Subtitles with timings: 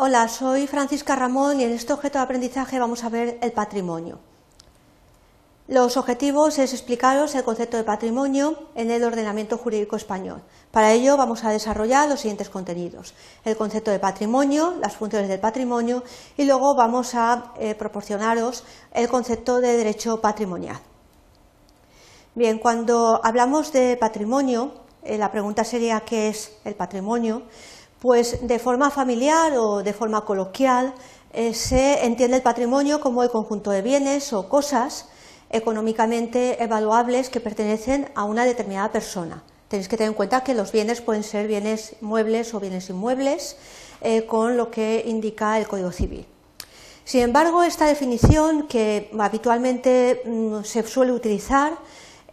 [0.00, 4.20] Hola, soy Francisca Ramón y en este objeto de aprendizaje vamos a ver el patrimonio.
[5.66, 10.40] Los objetivos es explicaros el concepto de patrimonio en el ordenamiento jurídico español.
[10.70, 13.12] Para ello vamos a desarrollar los siguientes contenidos.
[13.44, 16.04] El concepto de patrimonio, las funciones del patrimonio
[16.36, 18.62] y luego vamos a eh, proporcionaros
[18.92, 20.78] el concepto de derecho patrimonial.
[22.36, 27.42] Bien, cuando hablamos de patrimonio, eh, la pregunta sería ¿qué es el patrimonio?
[28.00, 30.94] Pues de forma familiar o de forma coloquial
[31.32, 35.08] eh, se entiende el patrimonio como el conjunto de bienes o cosas
[35.50, 39.42] económicamente evaluables que pertenecen a una determinada persona.
[39.66, 43.56] Tenéis que tener en cuenta que los bienes pueden ser bienes muebles o bienes inmuebles,
[44.00, 46.24] eh, con lo que indica el Código Civil.
[47.04, 51.76] Sin embargo, esta definición que habitualmente mm, se suele utilizar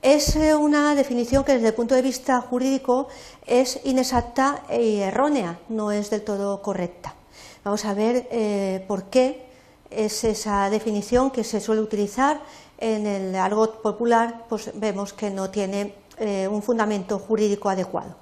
[0.01, 3.07] es eh, una definición que desde el punto de vista jurídico
[3.45, 7.15] es inexacta y errónea, no es del todo correcta.
[7.63, 9.45] Vamos a ver eh, por qué
[9.89, 12.41] es esa definición que se suele utilizar
[12.77, 18.15] en el argot popular, pues vemos que no tiene eh, un fundamento jurídico adecuado.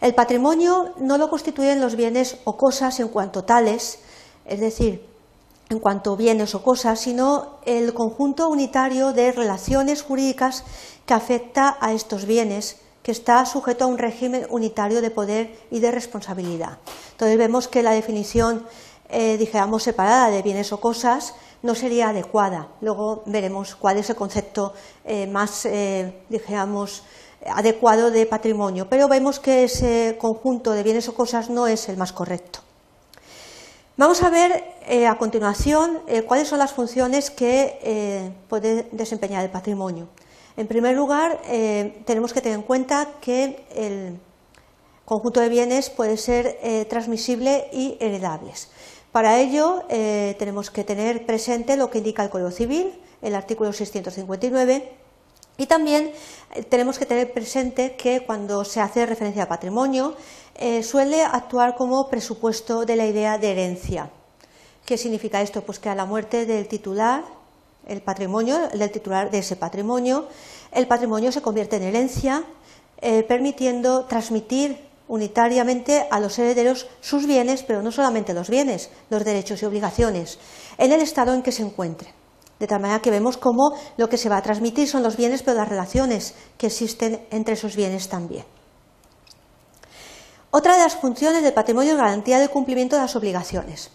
[0.00, 3.98] El patrimonio no lo constituyen los bienes o cosas en cuanto tales,
[4.44, 5.04] es decir,
[5.68, 10.64] en cuanto bienes o cosas, sino el conjunto unitario de relaciones jurídicas
[11.06, 15.80] que afecta a estos bienes, que está sujeto a un régimen unitario de poder y
[15.80, 16.78] de responsabilidad.
[17.12, 18.66] Entonces vemos que la definición,
[19.08, 22.68] eh, dijéramos, separada de bienes o cosas no sería adecuada.
[22.80, 24.72] Luego veremos cuál es el concepto
[25.04, 27.02] eh, más, eh, digamos,
[27.48, 31.96] adecuado de patrimonio, pero vemos que ese conjunto de bienes o cosas no es el
[31.96, 32.65] más correcto.
[33.96, 40.08] Vamos a ver eh, a continuación cuáles son las funciones que puede desempeñar el patrimonio.
[40.56, 41.40] En primer lugar,
[42.04, 44.18] tenemos que tener en cuenta que el
[45.04, 46.58] conjunto de bienes puede ser
[46.88, 48.68] transmisible y heredables.
[49.16, 53.72] Para ello eh, tenemos que tener presente lo que indica el Código Civil, el artículo
[53.72, 54.92] 659,
[55.58, 56.12] y también
[56.54, 60.14] eh, tenemos que tener presente que cuando se hace referencia a patrimonio
[60.54, 64.10] eh, suele actuar como presupuesto de la idea de herencia.
[64.84, 65.62] ¿Qué significa esto?
[65.62, 67.24] Pues que a la muerte del titular,
[67.86, 70.28] el patrimonio, del titular de ese patrimonio,
[70.72, 72.44] el patrimonio se convierte en herencia,
[73.28, 79.62] permitiendo transmitir unitariamente a los herederos sus bienes, pero no solamente los bienes, los derechos
[79.62, 80.38] y obligaciones,
[80.78, 82.12] en el estado en que se encuentre.
[82.58, 85.42] De tal manera que vemos cómo lo que se va a transmitir son los bienes,
[85.42, 88.44] pero las relaciones que existen entre esos bienes también.
[90.50, 93.90] Otra de las funciones del patrimonio es garantía del cumplimiento de las obligaciones.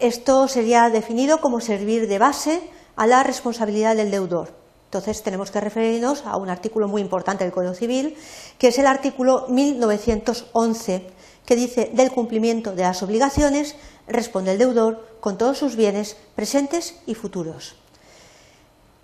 [0.00, 4.52] Esto sería definido como servir de base a la responsabilidad del deudor.
[4.86, 8.16] Entonces tenemos que referirnos a un artículo muy importante del Código Civil,
[8.58, 11.06] que es el artículo 1911,
[11.44, 16.96] que dice del cumplimiento de las obligaciones responde el deudor con todos sus bienes presentes
[17.06, 17.76] y futuros.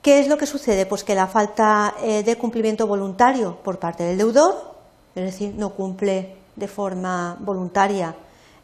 [0.02, 0.86] ¿Qué es lo que sucede?
[0.86, 4.74] Pues que la falta eh, de cumplimiento voluntario por parte del deudor,
[5.14, 8.14] es decir, no cumple de forma voluntaria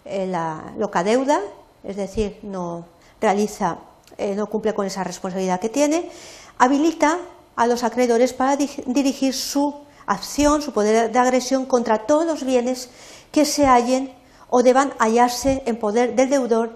[0.04, 0.32] eh,
[0.78, 1.40] lo que adeuda,
[1.84, 2.86] es decir, no
[3.20, 3.78] realiza,
[4.16, 6.10] eh, no cumple con esa responsabilidad que tiene,
[6.58, 7.18] habilita
[7.54, 9.74] a los acreedores para dirigir su
[10.06, 12.90] acción, su poder de agresión contra todos los bienes
[13.36, 14.16] que se hallen
[14.48, 16.72] o deban hallarse en poder del deudor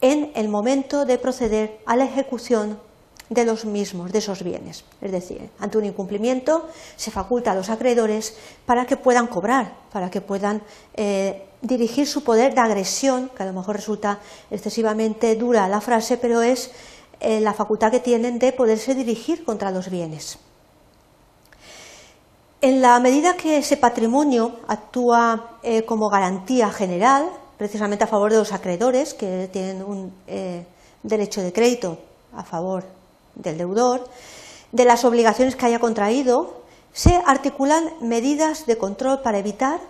[0.00, 2.80] en el momento de proceder a la ejecución
[3.28, 4.82] de los mismos, de esos bienes.
[5.02, 8.32] Es decir, ante un incumplimiento se faculta a los acreedores
[8.64, 10.62] para que puedan cobrar, para que puedan
[10.94, 16.16] eh, dirigir su poder de agresión, que a lo mejor resulta excesivamente dura la frase,
[16.16, 16.70] pero es
[17.20, 20.38] eh, la facultad que tienen de poderse dirigir contra los bienes.
[22.62, 28.36] En la medida que ese patrimonio actúa eh, como garantía general, precisamente a favor de
[28.36, 30.66] los acreedores que tienen un eh,
[31.02, 31.96] derecho de crédito
[32.36, 32.84] a favor
[33.34, 34.06] del deudor,
[34.72, 36.60] de las obligaciones que haya contraído,
[36.92, 39.80] se articulan medidas de control para evitar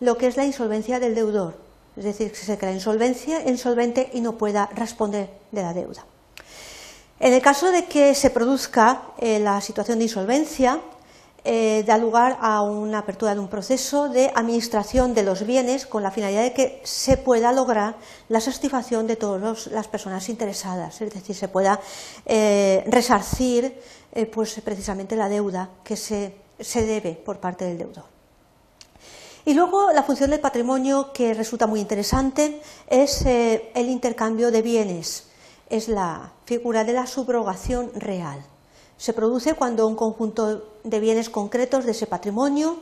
[0.00, 1.58] lo que es la insolvencia del deudor,
[1.94, 6.06] es decir, que se crea insolvente y no pueda responder de la deuda.
[7.20, 10.80] En el caso de que se produzca eh, la situación de insolvencia,
[11.44, 16.02] eh, da lugar a una apertura de un proceso de administración de los bienes con
[16.02, 17.96] la finalidad de que se pueda lograr
[18.28, 21.78] la satisfacción de todas las personas interesadas, es decir, se pueda
[22.26, 23.78] eh, resarcir
[24.32, 28.04] pues, precisamente la deuda que se, se debe por parte del deudor.
[29.44, 35.24] Y luego la función del patrimonio que resulta muy interesante es el intercambio de bienes
[35.68, 38.44] es la figura de la subrogación real.
[38.96, 42.80] Se produce cuando un conjunto de bienes concretos de ese patrimonio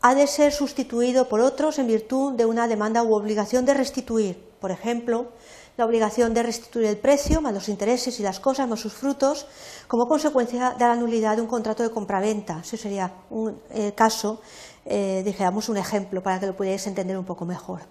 [0.00, 4.36] ha de ser sustituido por otros en virtud de una demanda u obligación de restituir.
[4.60, 5.32] Por ejemplo,
[5.76, 9.46] la obligación de restituir el precio, más los intereses y las cosas, más sus frutos,
[9.86, 12.60] como consecuencia de la nulidad de un contrato de compraventa.
[12.62, 13.60] Ese sería un
[13.94, 14.40] caso,
[14.84, 17.82] eh, dijéramos, un ejemplo para que lo pudierais entender un poco mejor.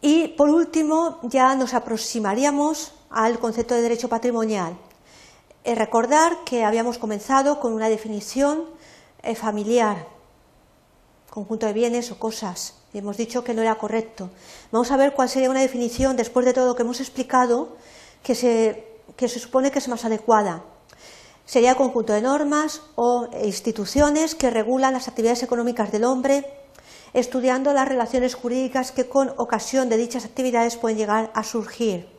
[0.00, 4.76] Y por último, ya nos aproximaríamos al concepto de derecho patrimonial.
[5.64, 8.64] Eh, recordar que habíamos comenzado con una definición
[9.22, 10.08] eh, familiar,
[11.30, 14.30] conjunto de bienes o cosas, y hemos dicho que no era correcto.
[14.72, 17.76] Vamos a ver cuál sería una definición, después de todo lo que hemos explicado,
[18.24, 18.84] que se,
[19.16, 20.64] que se supone que es más adecuada.
[21.46, 26.44] Sería conjunto de normas o instituciones que regulan las actividades económicas del hombre,
[27.14, 32.11] estudiando las relaciones jurídicas que con ocasión de dichas actividades pueden llegar a surgir.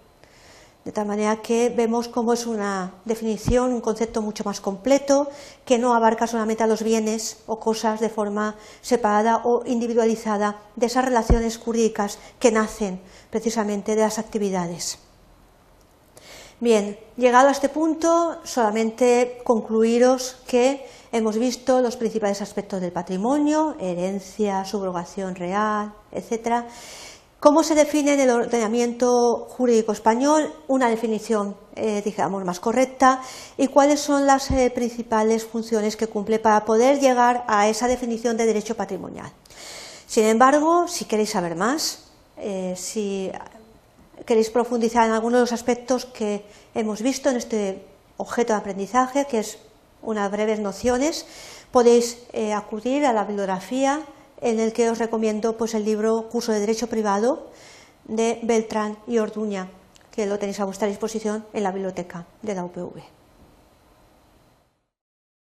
[0.86, 5.30] De tal manera que vemos cómo es una definición, un concepto mucho más completo,
[5.64, 10.88] que no abarca solamente a los bienes o cosas de forma separada o individualizada de
[10.88, 13.00] esas relaciones jurídicas que nacen
[13.30, 15.00] precisamente de las actividades.
[16.60, 23.76] Bien, llegado a este punto, solamente concluiros que hemos visto los principales aspectos del patrimonio,
[23.80, 26.68] herencia, subrogación real, etcétera
[27.44, 33.22] ¿Cómo se define en el ordenamiento jurídico español una definición, eh, digamos, más correcta?
[33.58, 38.38] ¿Y cuáles son las eh, principales funciones que cumple para poder llegar a esa definición
[38.38, 39.30] de derecho patrimonial?
[40.08, 42.06] Sin embargo, si queréis saber más,
[42.38, 43.30] eh, si
[44.26, 47.86] queréis profundizar en algunos de los aspectos que hemos visto en este
[48.16, 49.58] objeto de aprendizaje, que es
[50.02, 51.26] unas breves nociones,
[51.74, 52.20] podéis
[52.56, 54.00] acudir a la bibliografía
[54.44, 57.48] en el que os recomiendo pues, el libro Curso de Derecho Privado
[58.06, 59.70] de Beltrán y Orduña,
[60.12, 63.23] que lo tenéis a vuestra disposición en la biblioteca de la UPV.